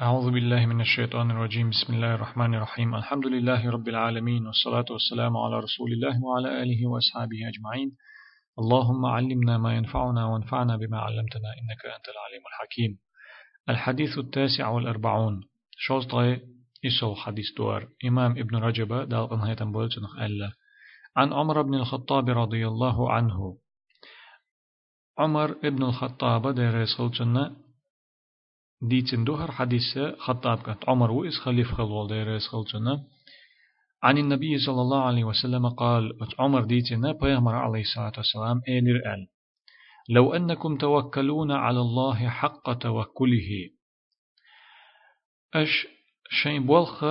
أعوذ 0.00 0.30
بالله 0.30 0.66
من 0.66 0.80
الشيطان 0.80 1.30
الرجيم. 1.30 1.70
بسم 1.70 1.94
الله 1.94 2.14
الرحمن 2.14 2.54
الرحيم. 2.54 2.94
الحمد 2.94 3.26
لله 3.26 3.70
رب 3.70 3.88
العالمين 3.88 4.46
والصلاة 4.46 4.84
والسلام 4.90 5.36
على 5.36 5.60
رسول 5.60 5.92
الله 5.92 6.24
وعلى 6.24 6.62
آله 6.62 6.86
وأصحابه 6.86 7.36
أجمعين. 7.48 7.96
اللهم 8.58 9.06
علمنا 9.06 9.58
ما 9.58 9.76
ينفعنا 9.76 10.26
وانفعنا 10.26 10.76
بما 10.76 10.98
علمتنا 10.98 11.48
إنك 11.58 11.82
أنت 11.96 12.06
العليم 12.08 12.42
الحكيم. 12.50 12.98
الحديث 13.68 14.18
التاسع 14.18 14.68
والأربعون 14.68 15.40
شوز 15.76 16.06
طغي 16.06 16.40
إسو 16.86 17.14
حديث 17.14 17.46
دوار. 17.56 17.88
إمام 18.04 18.30
ابن 18.30 18.56
رجب 18.56 19.08
دال 19.08 19.28
قنهاية 19.28 19.64
بولتنخ 19.64 20.18
ألا. 20.18 20.52
عن 21.16 21.32
عمر 21.32 21.62
بن 21.62 21.74
الخطاب 21.74 22.28
رضي 22.28 22.66
الله 22.68 23.12
عنه. 23.12 23.58
عمر 25.18 25.50
ابن 25.50 25.82
الخطاب 25.82 26.54
دير 26.54 26.80
يسخلتنا 26.80 27.56
ديتن 28.88 29.24
دوهر 29.24 29.50
حديث 29.50 29.98
خطاب 30.18 30.62
كانت 30.62 30.88
عمر 30.88 31.10
وإس 31.10 31.38
خليف 31.38 31.72
خلوال 31.74 32.08
دير 32.08 32.28
يسخلتنا 32.28 33.04
عن 34.02 34.18
النبي 34.18 34.58
صلى 34.58 34.80
الله 34.80 35.02
عليه 35.04 35.24
وسلم 35.24 35.68
قال 35.68 36.12
عمر 36.38 36.64
ديتنا 36.64 37.12
بيغمر 37.12 37.54
عليه 37.54 37.80
الصلاة 37.80 38.12
والسلام 38.16 38.60
إيلر 38.68 38.96
أل 38.96 39.28
لو 40.08 40.34
أنكم 40.34 40.78
توكلون 40.78 41.52
على 41.52 41.80
الله 41.80 42.28
حق 42.28 42.72
توكله. 42.72 43.70
أش 45.54 45.86
شين 46.30 46.66
بولخ 46.66 47.04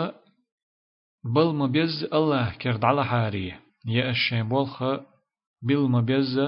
بل 1.36 1.56
مبيز 1.56 2.04
الله 2.14 2.56
كرد 2.58 2.86
على 2.86 3.06
حاري. 3.06 3.56
يا 3.86 4.12
أش 4.12 4.18
شين 4.30 4.50
بولخ 4.50 4.84
بل 5.62 5.80
مبيز 5.80 6.40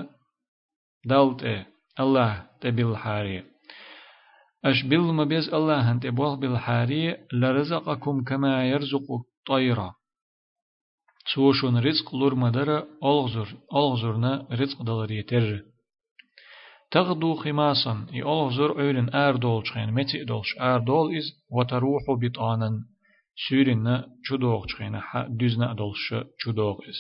دالت 1.06 1.44
إيه 1.44 1.68
الله 2.00 2.48
تبيل 2.62 2.98
حاري. 2.98 3.53
أش 4.66 4.84
بل 4.84 5.00
مبيز 5.00 5.54
الله 5.54 5.92
أنت 5.92 6.08
بول 6.08 6.40
بالحاري 6.40 7.18
لرزقكم 7.34 8.24
كما 8.24 8.70
يرزق 8.70 9.12
الطيرة 9.12 9.96
سوشون 11.34 11.78
رزق 11.78 12.16
لور 12.16 12.36
مدر 12.36 12.84
ألغزر 13.04 13.48
ألغزرنا 13.74 14.48
رزق 14.52 14.82
دلر 14.82 15.12
يتر 15.12 15.62
تغدو 16.92 17.36
خماسا 17.36 18.08
إي 18.14 18.22
ألغزر 18.22 18.72
أولن 18.72 19.16
آر 19.16 19.36
دولش 19.36 19.72
خين 19.72 19.92
متي 19.92 20.24
دولش 20.24 20.58
آر 20.60 20.80
دول 20.80 21.18
إز 21.18 21.44
وتروح 21.52 22.04
بطانا 22.22 22.72
سورنا 23.48 24.08
خين 24.78 25.02
دزنا 25.40 25.74
دولش 25.74 26.14
چودوغ 26.40 26.78
إز. 26.90 27.00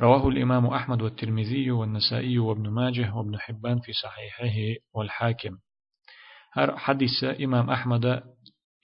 رواه 0.00 0.28
الإمام 0.28 0.66
أحمد 0.66 1.02
والترمذي 1.02 1.70
والنسائي 1.70 2.38
وابن 2.38 2.68
ماجه 2.68 3.14
وابن 3.14 3.38
حبان 3.38 3.78
في 3.80 3.92
صحيحه 3.92 4.80
والحاكم. 4.94 5.58
هر 6.58 6.78
حديث 6.78 7.24
إمام 7.24 7.70
أحمد 7.70 8.22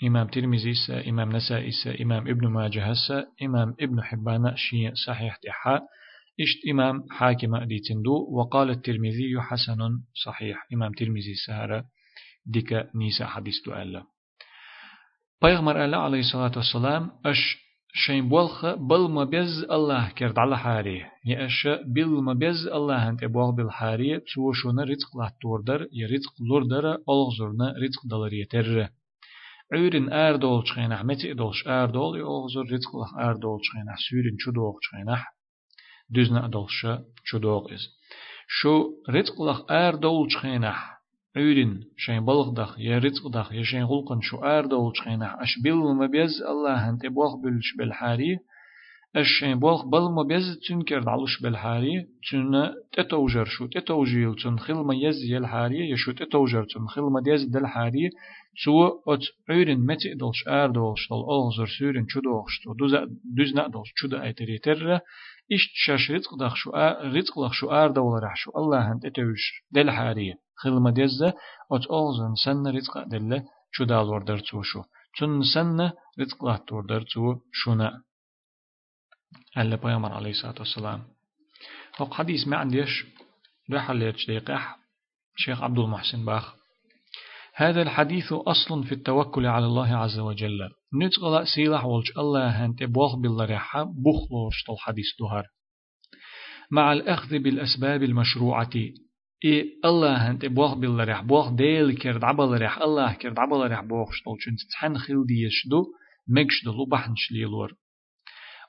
إمام 0.05 0.27
ترمزي 0.27 0.73
إمام 1.11 1.33
نسائي 1.37 1.71
سا 1.71 2.03
إمام 2.03 2.29
ابن 2.29 2.47
ماجه 2.47 2.95
إمام 3.43 3.75
ابن 3.81 4.03
حبان 4.03 4.57
شيء 4.57 4.95
صحيح 5.07 5.37
تحا. 5.37 5.81
إشت 6.41 6.59
إمام 6.71 7.03
حاكم 7.11 7.65
دي 7.65 7.79
تندو 7.79 8.29
وقال 8.31 8.71
الترمذي 8.71 9.41
حسن 9.41 9.79
صحيح. 10.25 10.67
إمام 10.73 10.93
ترمزي 10.93 11.35
سهر 11.47 11.85
ديك 12.47 12.87
نيسا 12.95 13.27
حديث 13.27 13.69
ألا 13.69 14.03
بيغمر 15.43 15.85
ألا 15.85 15.99
عليه 15.99 16.21
الصلاة 16.21 16.53
والسلام 16.57 17.11
أش 17.27 17.57
شين 17.97 18.29
بولخ 18.29 18.65
بل 18.67 19.11
ما 19.11 19.25
بيز 19.25 19.65
الله 19.71 20.11
كرد 20.11 20.39
على 20.39 20.59
حاري 20.59 21.07
يأش 21.25 21.67
بل 21.87 22.07
ما 22.07 22.33
بيز 22.33 22.67
الله 22.67 23.09
هنت 23.09 23.25
بوغ 23.25 23.51
بالحاري 23.51 24.21
تسوشونا 24.21 24.85
رزق 24.85 25.17
لا 25.17 25.33
توردر 25.43 25.87
يرزق 25.93 26.33
لوردر 26.49 26.85
ألغزرنا 27.09 27.75
رزق 27.83 28.01
دلر 28.11 28.33
يتر 28.33 28.89
عورن 29.73 30.13
آر 30.13 30.37
دول 30.37 30.65
چخينح 30.65 31.05
متي 31.05 31.35
دولش 31.35 31.67
آر 31.67 31.91
دول 31.91 32.19
يألغزر 32.19 32.65
رزق 32.75 32.91
لخ 32.97 33.15
آر 33.19 33.37
دول 33.37 33.59
چخينح 33.67 33.97
سورن 34.09 34.37
چو 34.41 34.51
دوغ 34.51 34.75
چخينح 34.85 35.23
دزنا 36.15 36.47
دولش 36.47 36.87
چو 37.27 37.39
دوغ 37.39 37.73
إز 37.75 37.85
شو 38.49 38.75
رزق 39.09 39.43
لخ 39.43 39.61
آر 39.71 39.95
دول 39.95 40.29
عورين 41.37 41.85
شين 41.97 42.25
بلغ 42.25 42.51
دخ 42.55 42.79
يا 42.79 42.99
رزق 42.99 43.29
دخ 43.29 43.53
يا 43.53 43.63
شين 43.63 43.85
غلقن 43.85 44.21
شو 44.21 44.37
آر 44.37 44.67
دول 44.67 44.97
شخينا 44.97 45.43
أش 45.43 45.59
بيل 45.63 45.75
ما 45.75 46.07
بيز 46.07 46.43
الله 46.43 46.91
هنت 46.91 47.07
بوخ 47.07 47.37
بلش 47.43 47.77
بالحاري 47.79 48.39
أش 49.17 49.27
شين 49.41 49.59
بوخ 49.59 49.85
بل 49.87 50.05
ما 50.17 50.23
بيز 50.23 50.59
تنكر 50.69 51.03
دعلش 51.03 51.43
بالحاري 51.43 52.07
تن 52.31 52.75
تتوجر 52.93 53.45
شو 53.45 53.67
تتوجيل 53.67 54.35
تن 54.35 54.59
خل 54.59 54.75
ما 54.75 54.95
يز 54.95 55.25
يلحاري 55.25 55.91
يشو 55.91 56.13
تتوجر 56.13 56.65
تن 56.65 56.87
خل 56.87 57.03
ما 57.03 57.23
يز 57.27 57.45
دلحاري 57.45 58.11
سو 58.65 58.87
أت 59.09 59.25
عورين 59.49 59.81
متي 59.87 60.15
دولش 60.15 60.49
آر 60.49 60.71
دولش 60.71 61.09
دول 61.09 61.25
أغزر 61.31 61.67
سورين 61.79 62.07
شو 62.09 62.21
دوغش 62.21 62.61
تو 62.65 62.75
دوز 63.37 63.55
نقدولش 63.55 63.93
شو 63.97 64.09
دا 64.09 64.23
أيتري 64.23 64.59
تر 65.49 65.55
إشت 65.55 65.71
شاش 65.75 66.11
رزق 66.11 66.35
دخ 66.35 66.55
شو 66.57 66.71
رزق 67.17 67.47
دخ 67.47 67.53
شو 67.53 67.71
آر 67.71 67.91
دول 67.91 68.23
رح 68.23 68.37
شو. 68.37 68.51
الله 68.57 68.93
هنت 68.93 69.07
تتوج 69.07 69.39
دلحاري 69.71 70.35
خلما 70.57 70.91
ديزة 70.91 71.35
أت 71.73 71.87
أغزن 71.91 72.35
سنة 72.45 72.71
رزق 72.71 73.03
دلة 73.09 73.45
شو 73.73 73.85
دال 73.85 74.09
وردر 74.09 74.43
شو. 74.63 74.83
تن 75.19 75.43
سنة 75.43 75.93
رزق 76.21 76.45
لا 76.45 76.57
توردر 76.57 77.03
تو 77.03 77.41
شونا 77.53 78.03
ألا 79.59 79.77
بيامر 79.77 80.13
عليه 80.13 80.31
الصلاة 80.31 80.55
والسلام. 80.59 81.05
فق 81.97 82.15
حديث 82.15 82.49
ما 82.49 82.57
عنديش 82.57 83.07
رحل 83.73 84.13
دقيقة 84.13 84.77
شيخ 85.37 85.63
عبد 85.63 85.79
المحسن 85.79 86.25
باخ. 86.25 86.55
هذا 87.55 87.83
الحديث 87.83 88.33
أصل 88.33 88.85
في 88.85 88.93
التوكل 88.93 89.47
على 89.47 89.67
الله 89.67 89.97
عز 89.97 90.19
وجل. 90.19 90.71
نتغلا 91.03 91.45
سيلح 91.45 91.85
ولج 91.85 92.11
الله 92.19 92.49
هنت 92.49 92.83
بوخ 92.83 93.17
بالرحة 93.17 93.85
بخلوش 93.85 94.65
الحديث 94.71 95.07
دهر 95.21 95.47
مع 96.71 96.93
الأخذ 96.93 97.39
بالأسباب 97.39 98.03
المشروعة 98.03 98.71
إي 99.45 99.81
الله 99.85 100.31
أنت 100.31 100.47
بوخ 100.47 100.75
بالريح 100.75 101.23
بوخ 101.23 101.51
ديل 101.51 101.99
كرد 101.99 102.25
عبل 102.25 102.49
ريح 102.59 102.79
الله 102.79 103.13
كرد 103.13 103.39
عبل 103.39 103.67
ريح 103.67 103.81
بوخ 103.85 104.13
شتول 104.13 104.37
شنت 104.41 104.59
تحن 104.73 104.99
خل 104.99 105.27
ديشدو 105.27 105.85
مكشدو 106.29 106.87
بحن 106.87 107.15
شليلور 107.17 107.73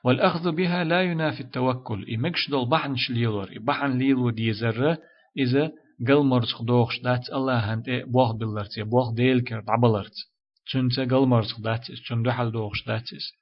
والأخذ 0.04 0.52
بها 0.52 0.84
لا 0.84 1.02
ينافي 1.02 1.40
التوكل 1.40 2.06
إي 2.06 2.16
مكشدو 2.16 2.64
بحن 2.64 2.96
شليلور 2.96 3.50
إي 3.50 3.58
بحن 3.58 3.98
ليلو 3.98 4.30
دي 4.30 4.52
زرة 4.52 4.98
إذا 5.38 5.72
قل 6.08 6.22
مرزق 6.26 6.62
دوخش 6.62 7.00
دات 7.00 7.28
الله 7.32 7.72
أنت 7.72 7.86
بوخ 8.06 8.32
بالرت 8.32 8.80
بوخ 8.80 9.12
ديل 9.14 9.40
كرد 9.40 9.64
عبلرت 9.70 10.14
شنت 10.66 11.00
قل 11.00 11.26
مرزق 11.26 11.60
دات 11.60 11.80
شن 11.94 12.22
دحل 12.22 12.50
دوخش 12.50 12.86
داتس 12.86 13.32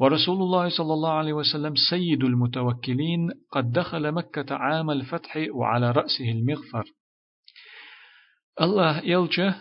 ورسول 0.00 0.36
الله 0.36 0.68
صلى 0.68 0.92
الله 0.92 1.12
عليه 1.12 1.32
وسلم 1.32 1.74
سيد 1.90 2.24
المتوكلين 2.24 3.30
قد 3.52 3.72
دخل 3.72 4.12
مكة 4.12 4.54
عام 4.54 4.90
الفتح 4.90 5.36
وعلى 5.50 5.90
رأسه 5.90 6.24
المغفر. 6.30 6.84
الله 8.60 8.98
يلجه 9.04 9.54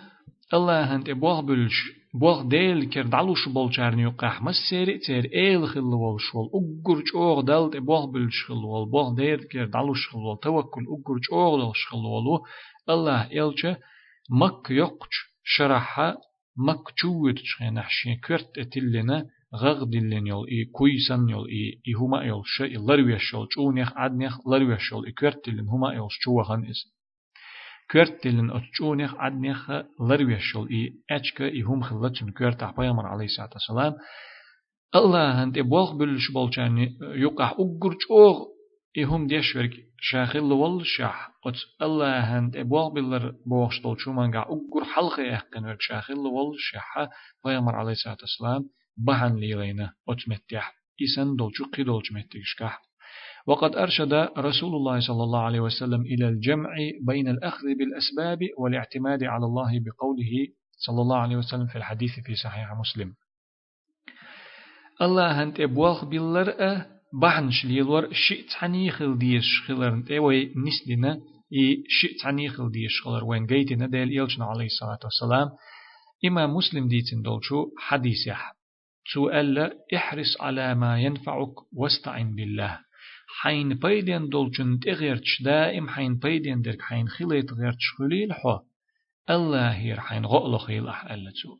الله 0.53 0.95
هنت 0.95 1.09
بوغ 1.09 1.41
بلش 1.41 1.91
بوغ 2.13 2.41
ديل 2.41 2.89
كر 2.89 3.01
دعلوش 3.01 3.49
بولشارن 3.49 3.99
يقاح 3.99 4.41
مس 4.41 4.55
سيري 4.69 4.97
تير 4.97 5.29
ايل 5.33 5.67
خل 5.67 5.79
والشول 5.79 6.49
اقر 6.53 7.03
جوغ 7.13 7.41
دلت 7.41 7.77
بوغ 7.77 8.05
بلش 8.05 8.45
خل 8.47 8.53
وال 8.53 8.89
بوغ 8.91 9.15
ديل 9.15 9.43
كر 9.43 9.65
دعلوش 9.65 10.09
خل 10.09 10.19
وال 10.19 10.39
توكل 10.39 10.81
اقر 10.81 11.19
جوغ 11.31 11.67
دلش 11.67 11.85
خل 11.85 11.97
والو 11.97 12.45
الله 12.89 13.27
يلجه 13.31 13.77
مك 14.29 14.71
يقش 14.71 15.15
شرحها 15.43 16.17
مك 16.57 16.91
شخينح 17.37 17.89
شين 17.89 18.15
كرت 18.17 18.57
اتلنا 18.57 19.25
غغ 19.55 19.83
دلن 19.83 20.27
يول 20.27 20.47
إي 20.47 20.65
كويسن 20.65 21.29
يول 21.29 21.49
إي 21.49 21.81
إي 21.87 21.93
هما 21.93 22.23
يول 22.23 22.41
شا 22.45 22.65
إي 22.65 22.75
لرويش 22.75 23.33
يول 23.33 23.47
چونيخ 23.47 23.97
عدنيخ 23.97 24.47
لرويش 24.47 24.91
يول 24.91 25.05
إي 25.05 25.11
كورت 25.11 25.49
دلن 25.49 25.69
هما 25.69 25.93
يول 25.93 26.07
شوهن 26.11 26.65
إس 26.65 26.95
كورت 27.91 28.27
دلن 28.27 28.51
أتشونيخ 28.51 29.15
عدنيخ 29.15 29.71
لرويش 29.99 30.55
يول 30.55 30.69
إي 30.69 30.93
أشكا 31.11 31.45
إي 31.45 31.61
هم 31.61 31.81
خلتن 31.81 32.31
كورت 32.31 32.63
أحبايمر 32.63 33.05
عليه 33.05 33.25
الصلاة 33.25 33.49
والسلام 33.53 33.95
الله 34.95 35.43
هنت 35.43 35.59
بوغ 35.59 35.97
بلش 35.97 36.31
بولشان 36.31 36.77
يقع 37.01 37.51
چوغ 38.07 38.54
إي 38.97 39.03
هم 39.03 39.27
ديش 39.27 39.55
ورك 39.55 39.71
شاخل 39.99 40.39
وال 40.51 40.85
شاح 40.85 41.29
قد 41.43 41.53
الله 41.81 42.19
هند 42.19 42.57
بوغ 42.57 42.89
بلر 42.93 43.35
بوغش 43.45 43.81
دول 43.81 43.99
شو 43.99 44.11
منقع 44.13 44.41
أقر 44.41 44.83
حلقة 44.95 45.23
يحقن 45.23 45.65
ورك 45.65 45.81
شاخل 45.81 46.17
وال 46.17 46.55
شاح 46.59 47.07
بيامر 47.45 47.75
عليه 47.75 47.91
الصلاة 47.91 48.17
والسلام 48.21 48.69
بحن 48.97 49.35
ليلينا 49.35 49.93
أتمتح 50.09 50.75
إسن 51.03 51.35
دولشو 51.35 51.65
قدولش 51.77 52.11
متكشكح 52.11 52.81
وقد 53.47 53.75
أرشد 53.75 54.13
رسول 54.37 54.75
الله 54.75 54.99
صلى 54.99 55.23
الله 55.23 55.39
عليه 55.41 55.59
وسلم 55.59 56.01
إلى 56.01 56.27
الجمع 56.27 56.69
بين 57.01 57.27
الأخذ 57.27 57.67
بالأسباب 57.79 58.39
والاعتماد 58.57 59.23
على 59.23 59.45
الله 59.45 59.79
بقوله 59.79 60.47
صلى 60.71 61.01
الله 61.01 61.17
عليه 61.17 61.35
وسلم 61.35 61.67
في 61.67 61.75
الحديث 61.75 62.11
في 62.25 62.35
صحيح 62.35 62.73
مسلم 62.73 63.13
الله 65.01 65.43
هنت 65.43 65.59
أبوالخ 65.59 66.05
باللرأة 66.05 66.94
بحن 67.21 67.51
شليلور 67.51 68.13
شئت 68.13 68.53
حنيخل 68.53 69.17
ديش 69.17 69.61
خلر 69.67 70.01
تيوي 70.01 70.53
نسلنا 70.55 71.19
إي 71.53 71.83
شئت 71.87 72.21
حنيخل 72.23 72.71
ديش 72.71 73.01
خلر. 73.01 73.23
وين 73.23 73.45
جيتنا 73.45 73.87
ديل 73.87 74.21
إلشنا 74.21 74.45
عليه 74.45 74.65
الصلاة 74.65 74.99
والسلام. 75.03 75.49
إما 76.25 76.47
مسلم 76.47 76.87
ديتن 76.87 77.21
دولشو 77.21 77.65
حديث 77.77 78.27
يح. 78.27 78.53
شو 79.03 79.29
ألا 79.29 79.73
إحرص 79.95 80.41
على 80.41 80.75
ما 80.75 81.01
ينفعك 81.01 81.53
واستعن 81.73 82.35
بالله. 82.35 82.79
حين 83.41 83.73
بيدين 83.73 84.29
دولشن 84.29 84.79
تغيرتش 84.79 85.41
دائم 85.43 85.89
حين 85.89 86.17
بيدين 86.17 86.61
درك 86.61 86.81
حين 86.81 87.07
خليت 87.07 87.53
غيرتش 87.53 87.85
خليل 87.97 88.33
حو. 88.33 88.59
الله 89.29 89.69
هير 89.69 89.99
حين 89.99 90.25
غقل 90.25 90.57
خيل 90.57 90.87
أح 90.87 91.11
ألا 91.11 91.31
تو 91.43 91.57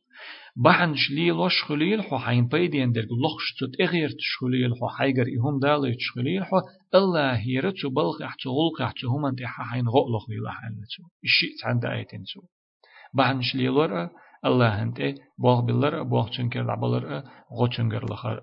بحن 0.56 0.96
شليل 0.96 1.32
وش 1.32 1.64
خليل 1.64 2.04
حو 2.04 2.18
حين 2.18 2.48
بيدين 2.48 2.92
درك 2.92 3.08
لخش 3.08 3.54
تت 3.60 3.82
اغيرت 3.82 4.16
شخليل 4.20 4.74
حو 4.80 4.88
حيجر 4.88 5.26
إهم 5.40 5.60
دالي 5.60 5.96
شخليل 6.00 6.46
حو 6.46 6.58
الله 6.96 7.36
هير 7.36 7.72
تو 7.72 7.90
بلغ 7.90 8.26
احتو 8.26 8.50
غلق 8.50 8.82
احتو 8.82 9.08
هم 9.08 9.26
انت 9.26 9.40
حين 9.44 9.88
غقل 9.88 10.20
خيل 10.28 10.48
أح 10.48 10.66
ألا 10.66 10.86
تو 10.98 11.04
الشيء 11.24 11.52
عند 11.66 11.86
آيتين 11.86 12.24
تو 12.34 12.42
بحن 13.14 13.42
شليل 13.42 13.70
ورأ 13.70 14.10
الله 14.46 14.82
انت 14.82 15.02
بوغ 15.38 15.62
بلر 15.62 16.04
بوغ 16.04 16.30
چنكر 16.30 16.64
لعبلر 16.64 17.24
غو 17.52 17.68
چنكر 17.68 18.06
لخر 18.14 18.42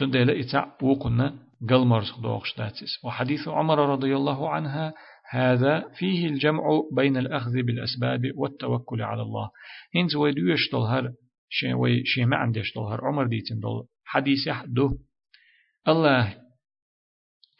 ديلا 0.00 0.40
إتع 0.40 0.76
بوقنا 0.80 1.46
قل 1.70 1.86
مرسخ 1.86 2.20
دوغش 2.20 2.56
داتس 2.58 3.04
وحديث 3.04 3.48
عمر 3.48 3.78
رضي 3.78 4.16
الله 4.16 4.50
عنها 4.50 4.94
هذا 5.30 5.88
فيه 5.98 6.26
الجمع 6.26 6.62
بين 6.92 7.16
الأخذ 7.16 7.52
بالأسباب 7.52 8.32
والتوكل 8.34 9.02
على 9.02 9.22
الله. 9.22 9.50
هنز 9.94 10.16
ويدوش 10.16 10.74
هر 10.74 11.12
شي 11.48 11.74
وي 11.74 12.02
شي 12.04 12.24
ما 12.24 12.36
عندش 12.36 12.78
هر 12.78 13.04
عمر 13.04 13.26
ديتن 13.26 13.60
دول. 13.60 13.86
حديث 14.04 14.46
يحدو. 14.46 14.98
الله 15.88 16.46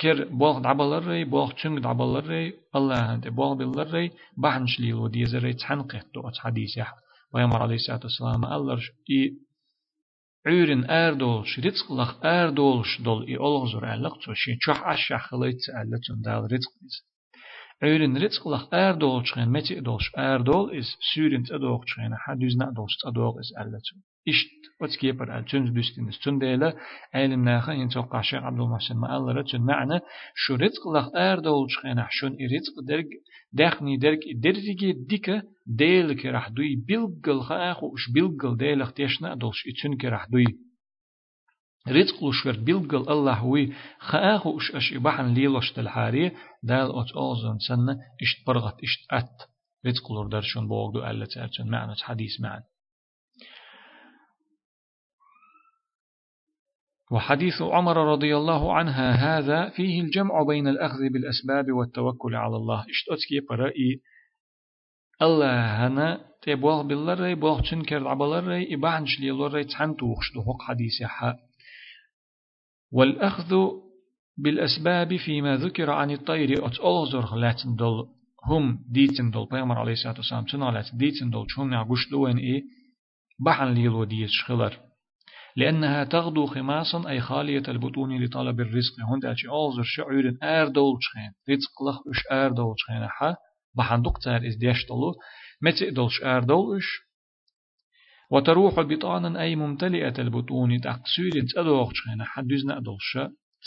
كر 0.00 0.24
بوغ 0.24 0.58
دعبال 0.60 1.06
ري 1.06 1.24
بوغ 1.24 1.52
چنگ 1.60 1.78
دعبال 1.78 2.26
ري 2.28 2.54
الله 2.76 3.14
انت 3.14 3.28
بوغ 3.28 3.54
بل 3.54 3.90
ري 3.94 4.10
بحنش 4.42 4.80
ليلو 4.80 5.06
ديزري 5.08 5.52
تحنقه 5.52 6.02
دو 6.14 6.30
حديث 6.44 6.78
ويمر 7.34 7.62
عليه 7.62 7.74
الصلاة 7.74 8.00
والسلام 8.02 8.44
الله 8.44 8.78
إي 9.10 9.20
عورن 10.46 10.90
أردولش 10.90 11.60
رزق 11.60 11.86
أردولش 12.24 13.00
دول 13.00 13.26
إي 13.26 13.36
أولغزر 13.36 13.94
ألق 13.94 14.16
توشي 14.24 14.56
چوح 14.56 14.88
أشح 14.88 15.26
خليت 15.30 15.62
ألتون 15.80 16.20
دال 16.20 16.52
رزق 16.52 16.72
Öylün 17.84 18.17
rızq 18.23 18.44
laq 18.52 18.62
ər 18.73 18.94
dol 19.00 19.19
çıxan, 19.26 19.50
meti 19.55 19.75
dol, 19.88 20.00
ər 20.17 20.40
dol 20.49 20.70
is 20.81 20.88
sürünt 21.11 21.50
dol 21.64 21.82
çıxan, 21.88 22.14
hə, 22.17 22.20
ha 22.25 22.32
düz 22.43 22.55
nə 22.61 22.69
dol, 22.78 22.88
dol 23.19 23.34
is 23.43 23.50
əllə 23.61 23.81
çıxan. 23.87 24.05
İşt 24.32 24.70
ot 24.84 24.96
keper 25.02 25.28
el 25.37 25.44
tüns 25.50 25.69
büstiniz 25.76 26.17
tün 26.23 26.40
deyle 26.40 26.69
elim 27.23 27.44
naha 27.44 27.75
in 27.75 27.88
çok 27.94 28.11
kaşı 28.14 28.37
Abdul 28.49 28.69
Masin 28.73 28.99
ma 29.00 29.08
allara 29.17 29.44
tün 29.50 29.62
ma'na 29.70 29.99
şu 30.43 30.52
rizq 30.62 30.84
laq 30.94 31.08
ər 31.28 31.44
dol 31.49 31.69
çıxan, 31.73 32.00
şun 32.19 32.32
rizq 32.52 32.75
derg 32.90 33.08
dəxni 33.61 33.94
derg 34.05 34.22
derdige 34.44 34.90
dike 35.11 35.37
deyle 35.81 36.14
ki 36.20 36.29
rah 36.37 36.49
duy 36.56 36.72
bilgil 36.88 37.40
ha 37.49 37.58
xu 37.79 37.87
bil 37.93 38.05
bilgil 38.17 38.55
deyle 38.62 38.84
xteşna 38.90 39.31
dol 39.43 39.55
üçün 39.72 39.93
ki 40.00 40.06
rah 40.14 40.26
duy. 40.32 40.49
رزق 41.88 42.24
لشور 42.24 42.56
بيلقل 42.56 43.10
الله 43.12 43.44
وي 43.44 43.72
خاخ 43.98 44.46
وش 44.46 44.74
اش 44.74 44.92
ابحن 44.92 45.34
ليلوش 45.34 45.72
تلحاري 45.72 46.32
دال 46.62 46.90
اوت 46.90 47.12
اوزن 47.12 47.58
سنة 47.58 47.98
اشت 48.22 48.46
برغت 48.46 48.82
اشت 48.82 49.12
ات 49.12 49.42
رزق 49.86 50.12
لور 50.12 50.26
درشون 50.26 50.68
بوغدو 50.68 51.06
ألا 51.06 51.26
تأتون 51.26 51.70
معنى 51.70 51.94
حديث 52.02 52.40
معنى 52.40 52.64
وحديث 57.10 57.62
عمر 57.62 57.96
رضي 58.12 58.36
الله 58.36 58.74
عنها 58.74 59.12
هذا 59.12 59.68
فيه 59.68 60.00
الجمع 60.00 60.42
بين 60.42 60.68
الأخذ 60.68 61.08
بالأسباب 61.12 61.72
والتوكل 61.72 62.34
على 62.34 62.56
الله 62.56 62.86
اشتوتكي 62.90 63.40
برأي 63.40 64.00
الله 65.22 65.86
هنا 65.86 66.20
تبوغ 66.42 66.82
بالله 66.82 67.34
بوغ 67.34 67.70
تنكر 67.70 68.08
عبالر 68.08 68.66
إبعنش 68.70 69.20
ليلور 69.20 69.62
تحنتوخش 69.62 70.32
دهوق 70.34 70.62
حديث 70.62 71.02
حق 71.02 71.45
والأخذ 72.92 73.54
بالأسباب 74.38 75.16
فيما 75.16 75.56
ذكر 75.56 75.90
عن 75.90 76.10
الطير. 76.10 76.66
أتأغزر 76.66 77.36
لاتن 77.36 77.76
دل 77.76 78.06
هم 78.44 78.78
ديتن 78.90 79.30
دل 79.30 79.46
بيامر 79.50 79.78
عليه 79.78 79.92
الصلاة 79.92 80.16
والسلام 80.16 80.44
تنالات 80.44 80.94
ديتن 80.94 81.30
دل 81.30 81.44
شهم 81.48 81.70
نعقوش 81.70 82.10
دوين 82.10 82.38
إيه 82.38 82.62
بحن 83.40 83.64
ليلو 83.64 84.04
ديت 84.04 84.28
شخلر. 84.30 84.78
لأنها 85.56 86.04
تغدو 86.04 86.46
خماصا 86.46 87.08
أي 87.10 87.20
خالية 87.20 87.62
البطون 87.68 88.24
لطلب 88.24 88.60
الرزق. 88.60 88.92
هون 89.08 89.20
تأتي 89.20 89.48
أوزر 89.48 89.82
شعور 89.84 90.32
آر 90.42 90.68
دول 90.68 90.98
شخين 91.00 91.32
رزق 91.50 91.82
لخ 91.88 91.98
إش 92.10 92.22
آر 92.32 92.52
دول 92.52 92.74
شخين 92.78 93.08
حا 93.08 93.34
بحندق 93.76 94.18
تار 94.18 94.46
إز 94.46 94.56
ديشتلو 94.56 95.14
متى 95.62 95.90
دولش 95.90 96.22
آر 96.22 96.44
دول 96.44 96.76
إش 96.76 97.06
وتروح 98.31 98.81
بطانا 98.81 99.43
أي 99.43 99.56
ممتلئة 99.56 100.14
البطون 100.19 100.81
تقسير 100.81 101.46
تأدوغ 101.55 101.90
شخين 101.94 102.25
حدوز 102.25 102.67
نأدولش 102.67 103.19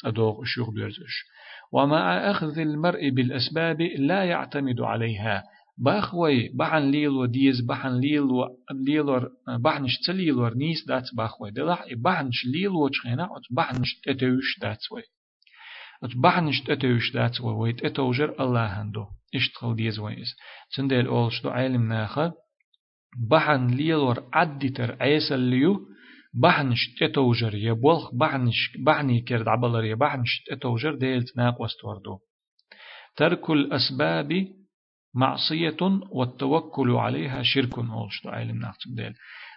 تأدوغ 0.04 0.44
إش 0.44 0.58
يخبرزش 0.58 1.26
ومع 1.72 2.32
أخذ 2.32 2.60
المرء 2.60 3.10
بالأسباب 3.10 3.82
لا 3.82 4.24
يعتمد 4.24 4.82
عليها. 4.82 5.44
باخوي 5.78 6.50
بحن 6.50 6.92
ليل 6.92 7.10
وديز 7.10 7.62
بحن 7.62 8.00
ليل 8.00 8.22
و 8.22 8.48
ليلور 8.86 9.30
بحنش 9.60 10.00
تليلور 10.08 10.54
نيس 10.54 10.86
دات 10.88 11.10
باخوي. 11.16 11.52
دلح 11.52 11.86
بحنش 11.98 12.46
ليل 12.46 12.70
وچخينا 12.70 13.24
أت 13.24 13.44
بحنش 13.52 14.02
تتوش 14.04 14.60
دات 14.62 14.92
وي. 14.92 15.02
بحنش 16.16 16.62
تتوش 16.62 17.14
دات 17.14 17.42
وي 17.42 17.54
ويت 17.54 17.86
إتوجر 17.86 18.36
الله 18.40 18.82
هندو. 18.82 19.06
إشتغل 19.36 19.76
ديز 19.76 20.00
ويس 20.00 20.36
تندل 20.76 21.08
أولش 21.08 21.44
دو 21.44 21.50
علم 21.50 21.88
ناخا 21.88 22.34
بحن 23.18 23.68
ليلور 23.68 24.30
عدتر 24.34 24.98
عيسى 25.02 25.38
ليو 25.38 25.80
بحنش 26.34 26.96
تتوجر 27.00 27.56
يبولخ 27.56 28.16
بحنش 28.16 28.78
بحني 28.86 29.22
كرد 29.22 29.48
عبالر 29.48 29.84
يبحنش 29.84 30.44
تتوجر 30.48 30.96
ديلت 30.96 31.38
ناق 31.38 31.62
وستوردو 31.62 32.20
ترك 33.16 33.50
الأسباب 33.50 34.48
معصية 35.16 35.78
والتوكل 36.12 36.92
عليها 36.92 37.44
شرك 37.44 37.78
أولش 37.78 38.26
عالم 38.26 38.60
ناقص 38.60 38.88
ديل. 38.96 39.14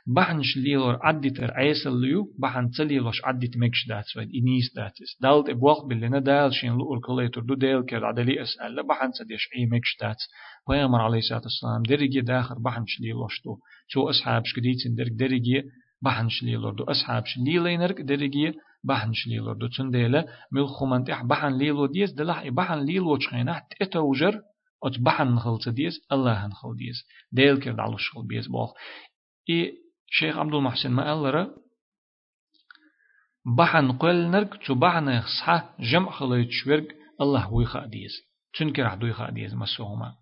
بحنش 0.07 0.57
ليلور 0.57 0.99
عدت 1.03 1.41
عيسى 1.41 1.89
الليو 1.89 2.35
بحن 2.39 2.71
تليلوش 2.71 3.25
عدت 3.25 3.57
مكش 3.57 3.89
داتس 3.89 4.17
ويد 4.17 4.29
إنيس 4.35 4.75
داتس 4.77 5.19
دالت 5.21 5.49
إبواق 5.49 5.85
باللنا 5.87 6.19
دال 6.19 6.55
شين 6.55 6.73
لؤر 6.73 6.99
كليتر 7.01 7.41
دو 7.41 7.55
ديل 7.55 7.83
كر 7.83 8.05
عدلي 8.05 8.43
أسأل 8.43 8.87
بحن 8.87 9.13
سديش 9.13 9.49
أي 9.57 9.67
مكش 9.67 9.97
داتس 10.01 10.29
ويامر 10.69 11.01
عليه 11.01 11.19
الصلاة 11.19 11.41
والسلام 11.41 11.83
درجي 11.83 12.21
داخر 12.21 12.59
بحنش 12.59 13.01
ليلوش 13.01 13.43
دو. 13.45 13.59
شو 13.89 14.11
أصحاب 14.11 14.45
شكديتين 14.45 14.95
درج 14.95 15.13
درجي 15.13 15.63
بحنش 16.03 16.43
ليلور 16.43 16.73
دو. 16.75 16.85
أصحاب 16.85 17.25
ليلينرك 17.47 18.01
درجي 18.01 18.53
بحنش 18.85 19.27
ليلور 19.27 19.55
دو. 19.55 19.67
تنديلا 19.67 20.27
مل 20.53 20.69
خمنتح 20.69 21.23
بحن 21.23 21.59
ليلو 21.59 21.87
ديس 21.87 22.13
دلح 22.13 22.49
بحن 22.49 22.79
ليلو 22.79 23.17
تشخينه 23.17 23.63
تتوجر 23.81 24.41
أت 24.85 25.01
بحن 25.01 25.39
خلص 25.39 25.69
ديز 25.69 26.01
الله 26.13 26.49
خل 26.49 26.77
ديز 26.77 27.05
ديل 27.33 27.61
كرد 27.61 27.81
على 27.81 27.95
الشغل 27.95 28.27
بيز 28.27 28.47
بول 28.47 28.69
اي 29.51 29.82
شيخ 30.15 30.39
عبد 30.39 30.55
المحسن 30.55 30.91
ما 30.91 31.15
قال 31.15 31.55
بحن 33.57 33.93
قل 33.93 34.31
نرك 34.31 34.67
تو 34.67 34.75
بحن 34.75 35.09
يخصح 35.09 35.81
جمع 35.81 36.11
خليت 36.11 36.49
شورك 36.51 36.97
الله 37.21 37.53
ويخا 37.53 37.87
ديز 37.87 38.13
تنكر 38.59 38.83
عدو 38.83 39.07
يخا 39.07 39.31
مسوهما 39.53 40.15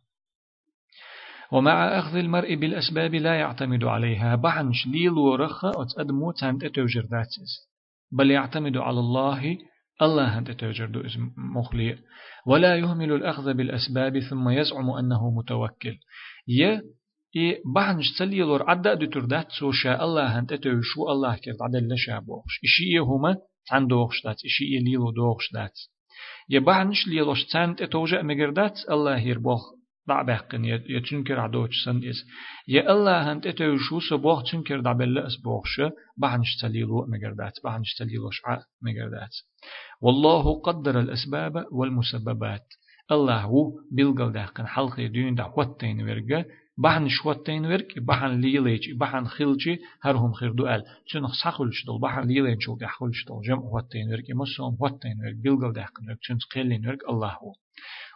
ومع 1.52 1.98
أخذ 1.98 2.16
المرء 2.16 2.54
بالأسباب 2.54 3.14
لا 3.14 3.34
يعتمد 3.34 3.84
عليها 3.84 4.36
بحن 4.36 4.72
شليل 4.72 5.10
ورخة 5.10 5.70
أتأدمو 5.82 6.32
تانت 6.32 6.64
أتوجر 6.64 7.00
ذاتيز 7.00 7.70
بل 8.12 8.30
يعتمد 8.30 8.76
على 8.76 9.00
الله 9.00 9.58
الله 10.02 10.38
أنت 10.38 10.50
تجرد 10.50 10.96
اسم 10.96 11.30
مخلي 11.36 11.98
ولا 12.46 12.76
يهمل 12.76 13.12
الأخذ 13.12 13.54
بالأسباب 13.54 14.18
ثم 14.18 14.48
يزعم 14.48 14.90
أنه 14.90 15.30
متوكل 15.30 15.96
ي 16.48 16.80
إي 17.36 17.62
بحنش 17.74 18.18
تليلور 18.18 18.70
عدا 18.70 18.94
دتر 18.94 19.24
دات 19.24 19.48
سو 19.58 19.72
شاء 19.72 20.04
الله 20.04 20.38
أنت 20.38 20.52
شو 20.82 21.10
الله 21.10 21.36
كرد 21.36 21.62
عدل 21.62 21.94
لشابوش 21.94 22.60
إشي 22.64 22.98
هما 22.98 23.36
عن 23.72 23.86
دوغش 23.86 24.22
دات 24.24 24.44
إشي 24.44 24.78
ليلو 24.78 25.10
دوغش 25.10 25.52
دات. 25.52 25.78
ي 26.48 26.58
بحنش 26.58 27.08
ليلوش 27.08 27.44
تانت 27.44 27.82
توجع 27.82 28.22
مجردات 28.22 28.78
الله 28.90 29.18
يربوخ 29.18 29.62
دعبقن 30.08 30.64
يتنكر 30.64 31.40
عدوش 31.40 31.84
سن 31.84 32.08
إس. 32.08 32.24
يا 32.68 32.92
الله 32.92 33.32
هنت 33.32 33.46
إتو 33.46 33.76
شو 33.76 34.00
سبوخ 34.00 34.42
تنكر 34.50 34.80
دعبل 34.80 35.18
أس 35.18 35.36
بوخش 35.36 35.80
بعنش 36.16 36.56
تليلو 36.60 37.06
مجردات 37.08 37.52
بعنش 37.64 37.94
تليلو 37.98 38.30
شعاء 38.30 38.62
مجردات 38.82 39.34
والله 40.00 40.60
قدر 40.60 41.00
الأسباب 41.00 41.66
والمسببات. 41.72 42.66
الله 43.12 43.40
هو 43.40 43.72
بيلقل 43.92 44.32
داقن 44.32 44.66
حلقي 44.66 45.08
دون 45.08 45.34
دا 45.34 45.44
ورقة 45.56 46.44
بحن 46.82 47.08
شواتين 47.08 47.66
ورك 47.66 47.98
بحن 47.98 48.40
ليليج 48.40 48.92
بحن 48.92 49.24
خلجي 49.24 49.78
هرهم 50.02 50.32
خير 50.32 50.52
دوال 50.52 50.82
چون 51.06 51.28
سخلش 51.42 51.84
دل 51.86 51.98
بحن 52.02 52.20
ليليج 52.20 52.60
شو 52.60 52.76
دخلش 52.76 53.24
دل 53.24 53.40
جمع 53.48 53.62
واتين 53.62 54.10
ورك 54.10 54.30
مسوم 54.30 54.76
واتين 54.80 55.16
ورك 55.24 55.34
بيلقل 55.34 55.72
داقن 55.72 56.08
ورك 56.08 56.18
چون 56.20 56.38
قيلين 56.54 56.88
ورك 56.88 57.08
الله 57.08 57.28
هو 57.28 57.52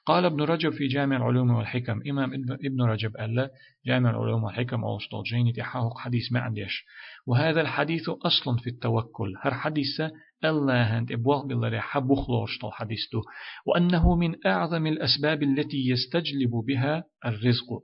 قال 0.06 0.25
ابن 0.25 0.42
رجب 0.42 0.73
في 0.73 0.87
جامع 0.87 1.16
العلوم 1.16 1.50
والحكم 1.50 2.00
إمام 2.11 2.35
ابن 2.64 2.83
رجب 2.83 3.16
قال 3.16 3.50
جامع 3.87 4.11
العلوم 4.11 4.44
والحكم 4.44 4.85
أو 4.85 4.99
جيني 5.30 5.52
تحقق 5.52 5.99
حديث 5.99 6.33
ما 6.33 6.40
عنديش 6.40 6.85
وهذا 7.26 7.61
الحديث 7.61 8.09
أصل 8.09 8.59
في 8.59 8.71
التوكل 8.71 9.35
هر 9.40 9.54
حديث 9.54 10.00
الله 10.44 10.99
أنت 10.99 11.12
إبواغ 11.12 11.47
بالله 11.47 11.80
حب 11.80 12.14
خلوش 12.14 12.59
حديثه 12.73 13.23
وأنه 13.66 14.16
من 14.16 14.47
أعظم 14.47 14.87
الأسباب 14.87 15.42
التي 15.42 15.88
يستجلب 15.88 16.50
بها 16.66 17.04
الرزق 17.25 17.83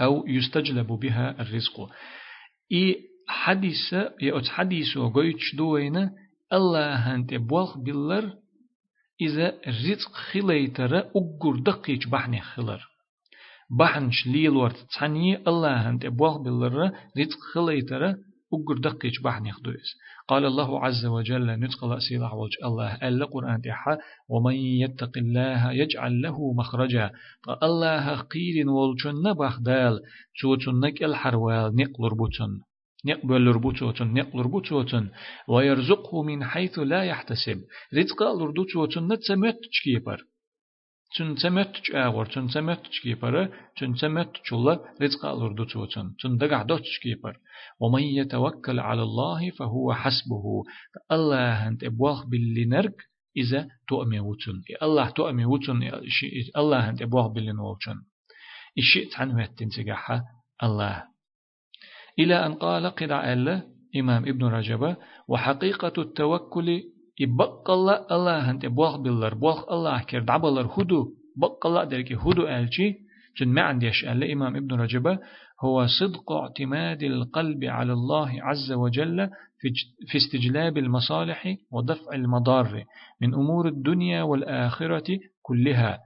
أو 0.00 0.24
يستجلب 0.26 0.86
بها 0.86 1.40
الرزق. 1.42 1.90
إي 2.72 2.96
حديث 3.28 3.92
يأت 4.22 4.48
حديث 4.48 4.96
وقويتش 4.96 5.54
دوينة 5.54 6.10
الله 6.52 7.14
أنت 7.14 7.32
إبواغ 7.32 7.78
بالله 7.78 8.34
إذا 9.20 9.58
رزق 9.68 10.12
خليتر 10.12 10.98
أقر 10.98 11.56
دقيق 11.56 12.08
بحني 12.08 12.40
خلر. 12.40 12.80
بحنش 13.78 14.26
ليل 14.26 14.50
ورت 14.50 14.86
تعني 14.98 15.36
الله 15.48 15.88
أنت 15.88 16.04
إبواغ 16.04 16.42
بالله 16.42 16.92
رزق 17.18 17.38
خليتر 17.54 18.14
أقر 18.54 18.78
دقيق 18.78 19.22
بحني 19.24 19.52
خدويس 19.52 19.96
قال 20.28 20.44
الله 20.44 20.84
عز 20.84 21.06
وجل 21.06 21.46
نتقل 21.46 21.96
أسيلة 21.96 22.34
وجه 22.34 22.58
الله 22.64 22.94
ألا 22.94 23.24
قرآن 23.26 23.60
تحا 23.62 23.98
ومن 24.28 24.54
يتق 24.54 25.18
الله 25.18 25.72
يجعل 25.72 26.22
له 26.22 26.52
مخرجا. 26.52 27.10
الله 27.62 28.20
قيل 28.20 28.68
والجن 28.68 29.14
نبخ 29.26 29.60
دال 29.60 30.00
توتنك 30.40 31.02
الحروال 31.02 31.76
نقلر 31.76 32.14
بوتن 32.14 32.60
نقبل 33.06 33.46
ربوتوتن 33.46 34.14
نقل 34.14 34.38
ربوتوتن 34.38 35.08
ويرزقه 35.48 36.22
من 36.22 36.44
حيث 36.44 36.78
لا 36.78 37.02
يحتسب. 37.04 37.58
رزق 37.94 38.22
لردوتوتن 38.22 39.12
نتسمت 39.12 39.58
تشكيبر 39.70 40.31
تن 41.16 41.34
تمت 41.34 41.76
تشاغور 41.76 42.26
تن 42.26 42.46
تمت 42.48 42.86
تشكيبر 42.86 43.34
تن 43.76 43.94
تمت 43.94 44.36
تشولا 44.44 44.80
رزق 45.02 45.26
لردوتوتن 45.26 46.16
تن 46.20 46.36
دقع 46.36 46.62
دوت 46.62 46.80
تشكيبر 46.80 47.38
ومن 47.80 48.02
يتوكل 48.02 48.80
على 48.80 49.02
الله 49.02 49.50
فهو 49.50 49.94
حسبه 49.94 50.64
الله 51.12 51.68
انت 51.68 51.84
ابواخ 51.84 52.26
باللي 52.26 52.92
إذا 53.36 53.68
تؤمي 53.88 54.20
وتن 54.20 54.62
الله 54.82 55.10
تؤمي 55.10 55.44
وتن 55.44 55.82
الله 56.56 56.88
انت 56.88 57.02
ابواخ 57.02 57.26
باللي 57.26 57.52
نوتن 57.52 57.96
الشيء 58.78 59.08
عنه 59.16 59.46
تنتجحها 59.46 60.24
الله 60.62 61.04
إلى 62.18 62.46
أن 62.46 62.54
قال 62.54 62.86
قدع 62.86 63.32
الله 63.32 63.62
إمام 63.96 64.22
ابن 64.22 64.44
رجب 64.44 64.96
وحقيقة 65.28 65.92
التوكل 66.02 66.82
يبقى 67.20 67.62
الله 67.68 68.06
الله 68.10 68.50
أنت 68.50 68.66
بوخ 68.66 68.96
بالله 68.96 69.28
بوخ 69.28 69.72
الله 69.72 70.02
كرد 70.02 70.30
عبالر 70.30 70.66
هدو 70.78 71.08
بقى 71.36 71.58
الله 71.64 71.84
درك 71.84 72.12
هدو 72.12 72.48
ألشي 72.48 72.94
جن 73.40 73.48
ما 73.48 73.62
عنديش 73.62 74.04
قال 74.04 74.30
إمام 74.30 74.56
ابن 74.56 74.80
رجب 74.80 75.18
هو 75.64 75.86
صدق 76.00 76.32
اعتماد 76.32 77.02
القلب 77.02 77.64
على 77.64 77.92
الله 77.92 78.30
عز 78.42 78.72
وجل 78.72 79.28
في 80.08 80.16
استجلاب 80.18 80.78
المصالح 80.78 81.54
ودفع 81.72 82.12
المضار 82.14 82.84
من 83.20 83.34
أمور 83.34 83.68
الدنيا 83.68 84.22
والآخرة 84.22 85.18
كلها 85.42 85.98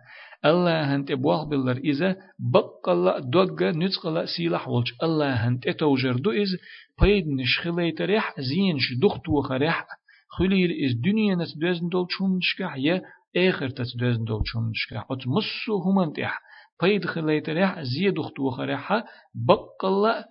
الله 0.45 0.97
هنت 0.97 1.13
بواخ 1.13 1.45
بالر 1.45 1.77
إذا 1.77 2.17
بقلا 2.39 3.19
دوغا 3.21 3.71
نتقلا 3.73 4.25
سيلح 4.27 4.69
ولش 4.69 4.95
الله 5.03 5.33
هنت 5.49 5.67
اتوجر 5.67 6.17
دو 6.17 6.31
إز 6.31 6.57
بيد 7.03 7.25
نشخلي 7.29 7.93
تريح 7.93 8.35
زينش 8.41 8.93
دخت 9.03 9.29
وخريح 9.29 9.87
خلير 10.29 10.71
إز 10.87 10.93
دنيا 10.95 11.35
نتدوزن 11.35 11.89
دول 11.89 12.07
شونشكح 12.11 12.77
يا 12.77 13.03
آخر 13.37 13.69
تتدوزن 13.69 14.25
دول 14.25 14.43
شونشكح 14.45 15.07
أت 15.11 15.27
مصو 15.29 15.83
همنتح 15.83 16.41
بيد 16.83 17.05
خلي 17.07 17.41
تريح 17.41 17.83
زي 17.83 18.11
دخت 18.11 18.41
وخريح 18.41 18.93
بقلا 19.35 20.25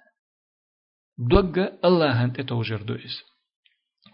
دوغا 1.17 1.77
الله 1.85 2.25
هنت 2.25 2.39
اتوجر 2.39 2.81
دو 2.81 2.93
إز 2.95 3.21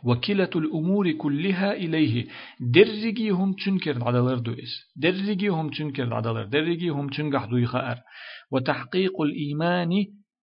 وكلة 0.03 0.49
الأمور 0.55 1.11
كلها 1.11 1.73
إليه 1.73 2.27
درجي 2.59 3.29
هم 3.29 3.53
تنكر 3.53 4.03
عدلر 4.07 4.37
دوئس 4.37 4.73
درجي 4.95 5.47
هم 5.47 5.69
تنكر 5.69 6.13
عدلر 6.13 6.45
درجي 6.45 6.89
هم 6.89 7.09
تنقح 7.09 7.45
دوي 7.45 7.65
خائر 7.65 7.97
وتحقيق 8.51 9.21
الإيمان 9.21 9.91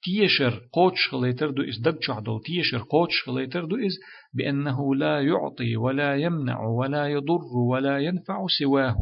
تيشر 0.02 0.68
قوتش 0.72 1.08
خليتر 1.10 1.50
دو 1.50 1.62
إس 1.62 1.78
دبش 1.78 2.10
عدل 2.10 2.40
تيشر 2.46 2.78
قوتش 2.90 3.22
خليتر 3.22 3.64
دو 3.64 3.76
إس 3.76 3.96
بأنه 4.34 4.94
لا 4.94 5.20
يعطي 5.20 5.76
ولا 5.76 6.16
يمنع 6.16 6.60
ولا 6.60 7.06
يضر 7.06 7.56
ولا 7.70 7.98
ينفع 7.98 8.46
سواه. 8.58 8.96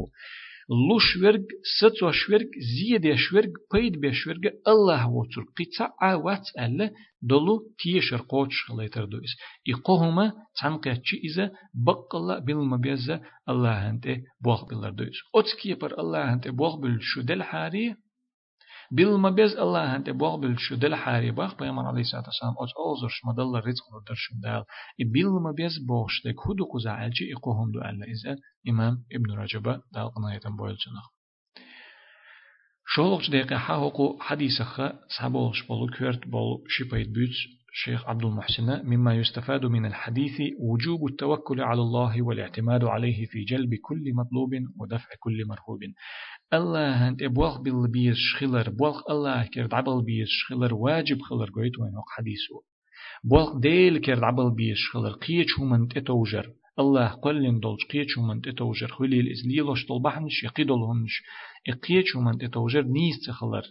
لوش 0.68 1.16
ورق 1.22 1.46
ستو 1.78 2.10
شورق 2.10 2.50
زيد 2.76 3.14
شورق 3.14 3.52
بيد 3.72 4.00
بشورق 4.00 4.52
الله 4.68 5.08
وتر 5.08 5.42
قطع 5.56 6.14
وات 6.14 6.46
ألا 6.58 6.90
دلو 7.22 7.62
تيشر 7.78 8.16
قوتش 8.16 8.64
خليتر 8.68 9.04
دويس 9.04 9.36
إقوهما 9.68 10.32
تنقيتش 10.62 11.14
إذا 11.24 11.50
بقلا 11.74 12.38
بالمبيزة 12.38 13.20
الله 13.48 13.90
أنت 13.90 14.06
بوغ 14.40 14.64
بالر 14.68 14.90
دويس 14.90 15.18
أتكي 15.34 15.74
بر 15.74 16.00
الله 16.00 16.32
أنت 16.32 16.48
بوغ 16.48 16.80
بالشو 16.80 17.20
دل 17.20 17.42
حاري 17.42 17.94
ما 18.92 19.30
بيز 19.30 19.56
الله 19.56 19.96
أنت 19.96 20.10
بوغ 20.10 20.36
بالشو 20.36 20.74
دل 20.74 20.94
حاري 20.94 21.30
باخ 21.30 21.56
بيامر 21.58 21.86
عليه 21.86 22.00
الصلاة 22.00 22.22
والسلام 22.26 22.52
أت 22.52 22.68
أوزرش 22.86 23.20
مدل 23.24 23.66
رزق 23.68 23.84
ردرش 23.94 24.32
دال 24.42 24.64
ما 25.42 25.52
بيز 25.56 25.78
بوغش 25.88 26.22
دك 26.26 26.40
هدو 26.50 26.64
قزعالجي 26.64 27.34
إقوهم 27.34 27.72
دو 27.72 27.80
ألا 27.80 28.06
إذا 28.06 28.36
إمام 28.68 29.04
ابن 29.12 29.30
رجب 29.32 29.62
دال 29.92 30.10
قناية 30.14 30.56
بويل 30.58 30.76
جنخ 30.76 31.16
شولغش 32.94 33.30
دقيقة 33.30 33.58
حاوقو 33.58 34.18
حديثة 34.20 34.92
سابولش 35.18 35.62
بولو 35.62 35.86
كورت 35.98 36.28
بول 36.28 36.64
شيبايت 36.68 37.08
بيوتش 37.08 37.48
شيخ 37.72 38.08
عبد 38.08 38.24
المحسن 38.24 38.86
مما 38.86 39.14
يستفاد 39.14 39.64
من 39.64 39.86
الحديث 39.86 40.40
وجوب 40.60 41.06
التوكل 41.06 41.60
على 41.60 41.80
الله 41.80 42.22
والاعتماد 42.22 42.84
عليه 42.84 43.26
في 43.26 43.44
جلب 43.44 43.74
كل 43.74 44.14
مطلوب 44.14 44.50
ودفع 44.80 45.08
كل 45.20 45.46
مرهوب 45.48 45.80
الله 46.54 47.08
انت 47.08 47.22
بوغ 47.24 47.62
بالبيش 47.62 48.34
خلر 48.38 48.70
بوغ 48.70 49.02
الله 49.10 49.46
كرد 49.46 49.74
عبل 49.74 50.04
بيش 50.04 50.44
خلر 50.48 50.74
واجب 50.74 51.20
خلر 51.22 51.50
قويت 51.50 51.78
وين 51.78 51.92
حديثه 52.16 52.62
بوغ 53.24 53.58
ديل 53.58 53.98
كرد 53.98 54.22
عبل 54.22 54.54
بيش 54.54 54.90
خلر 54.92 55.12
قيش 55.12 55.58
هم 55.58 55.88
تتوجر 55.88 56.52
الله 56.78 57.08
قلن 57.08 57.60
دولش 57.60 57.84
قيش 57.84 58.18
هم 58.18 58.40
تتوجر 58.40 58.88
خلي 58.88 59.20
الإزليلوش 59.20 59.86
طلبحنش 59.86 60.44
يقيدولهنش 60.44 61.22
إقيش 61.68 62.16
هم 62.16 62.38
تتوجر 62.38 62.82
نيس 62.82 63.26
تخلر 63.26 63.62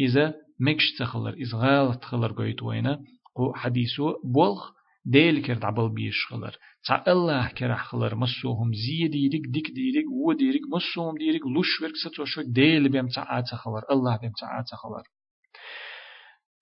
إذا 0.00 0.34
مكش 0.60 0.92
تخلر 0.98 1.32
إذا 1.32 1.58
غالط 1.58 2.02
تخلر 2.02 2.32
قويت 2.32 2.62
وين 2.62 2.96
قو 3.34 3.54
حديثه 3.54 4.04
بوغ 4.24 4.77
ديل 5.10 5.42
كرد 5.42 5.64
عبل 5.64 5.94
بيش 5.94 6.26
خلر. 6.30 6.56
تا 6.88 7.12
الله 7.12 7.48
كرح 7.48 7.84
خلر 7.84 8.14
مسوهم 8.14 8.72
زي 8.72 9.08
ديرك 9.08 9.42
ديك 9.46 9.70
ديرك 9.70 10.04
و 10.24 10.32
ديرك 10.32 10.60
مسوهم 10.74 11.18
ديرك 11.18 11.46
لوش 11.54 11.80
ورك 11.82 11.96
ستوشوك 11.96 12.44
ديل 12.46 12.88
بيم 12.88 13.08
تعات 13.08 13.48
خلر. 13.54 13.82
الله 13.90 14.16
بيم 14.16 14.32
تعات 14.40 14.68
خلر. 14.82 15.02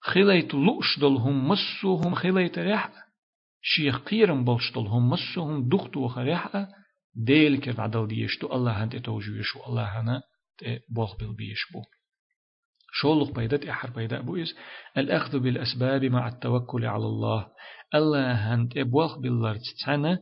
خليت 0.01 0.55
لوش 0.55 0.99
دلهم 0.99 1.49
مسوهم 1.49 2.15
خليت 2.15 2.59
ريح 2.59 2.91
شيخ 3.63 3.99
قيرم 3.99 4.45
بلش 4.45 4.73
دلهم 4.75 5.11
مسوهم 5.11 5.69
دخت 5.69 5.97
وخريح 5.97 6.67
ديل 7.15 7.61
كرد 7.61 7.81
عدل 7.81 8.07
ديشتو 8.07 8.47
الله 8.55 8.85
هنت 8.85 8.97
توجويشو 8.97 9.59
الله 9.67 10.01
هنا 10.01 10.23
بوغ 10.89 11.17
بالبيش 11.17 11.73
بو. 11.73 11.83
شولق 13.01 13.31
بيدت 13.31 13.65
إحر 13.65 13.91
بيدا 13.91 14.21
بويس 14.21 14.55
الأخذ 14.97 15.39
بالأسباب 15.39 16.05
مع 16.05 16.29
التوكل 16.29 16.85
على 16.85 17.07
الله. 17.07 17.47
الله 17.95 18.33
هند 18.33 18.79
إبوخ 18.79 19.19
بالله 19.19 19.57
تتعنى 19.57 20.19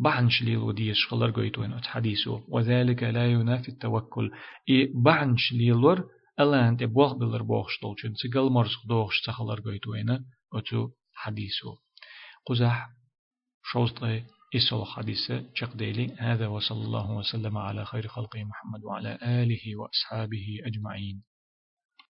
بعنش 0.00 0.42
ليل 0.42 0.56
وديش 0.56 1.06
خلر 1.06 1.30
قويتوين 1.30 1.84
حديثه 1.84 2.44
وذلك 2.48 3.02
لا 3.02 3.26
ينافي 3.26 3.68
التوكل. 3.68 4.30
إي 4.70 4.92
بعنش 4.94 5.52
ليلور 5.52 6.04
الله 6.40 6.68
هند 6.68 6.82
إبوخ 6.82 7.12
بالله 7.12 7.38
بوخش 7.38 7.78
طولشن 7.82 8.14
سيقل 8.14 8.50
مرزق 8.50 8.86
دوخش 8.88 9.20
تخلر 9.20 9.60
قويتوين 9.60 10.10
أتو 10.54 10.88
حديثه 11.14 11.76
قزح 12.46 12.88
شوزطي 13.64 14.22
إسول 14.56 14.86
حديثة 14.86 15.44
ديلي. 15.74 16.14
هذا 16.18 16.46
وصلى 16.46 16.84
الله 16.84 17.10
وسلم 17.10 17.58
على 17.58 17.84
خير 17.84 18.08
خلقه 18.08 18.44
محمد 18.44 18.84
وعلى 18.84 19.18
آله 19.22 19.76
وأصحابه 19.76 20.46
أجمعين. 20.66 21.29